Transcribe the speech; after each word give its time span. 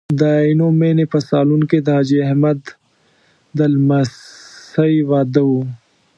د 0.19 0.21
عینومېنې 0.45 1.05
په 1.13 1.19
سالون 1.29 1.61
کې 1.69 1.77
د 1.81 1.87
حاجي 1.97 2.17
احمد 2.27 2.59
د 3.57 3.59
لمسۍ 3.73 4.93
واده 5.09 5.43
و. 5.49 5.51